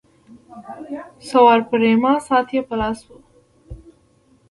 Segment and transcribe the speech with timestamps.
[1.29, 3.17] سوار پریما ساعت یې په لاس وو.